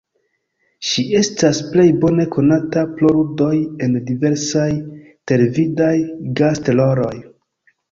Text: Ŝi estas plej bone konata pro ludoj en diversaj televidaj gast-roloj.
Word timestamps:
Ŝi 0.91 1.03
estas 1.19 1.59
plej 1.75 1.85
bone 2.05 2.25
konata 2.37 2.87
pro 2.95 3.13
ludoj 3.19 3.51
en 3.89 4.01
diversaj 4.09 4.67
televidaj 5.35 5.93
gast-roloj. 6.43 7.17